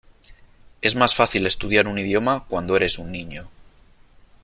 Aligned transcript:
Es 0.81 0.95
más 0.95 1.13
fácil 1.13 1.45
estudiar 1.45 1.87
un 1.87 1.99
idioma 1.99 2.45
cuando 2.47 2.75
eres 2.75 2.97
un 2.97 3.11
niño. 3.11 3.51